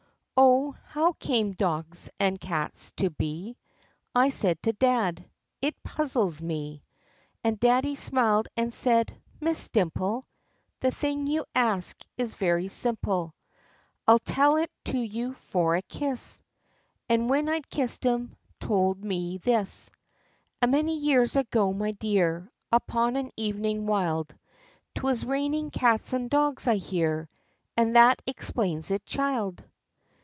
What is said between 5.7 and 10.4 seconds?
puzzles me." And daddy smiled and said, "Miss Dimple,